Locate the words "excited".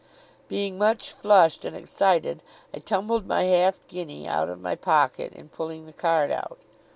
1.75-2.41